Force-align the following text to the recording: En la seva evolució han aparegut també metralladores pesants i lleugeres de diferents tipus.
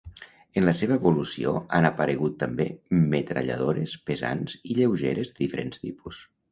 En 0.59 0.63
la 0.69 0.71
seva 0.79 0.95
evolució 1.01 1.53
han 1.79 1.87
aparegut 1.91 2.39
també 2.45 2.67
metralladores 3.15 3.97
pesants 4.11 4.61
i 4.73 4.81
lleugeres 4.83 5.35
de 5.35 5.43
diferents 5.47 5.89
tipus. 5.89 6.27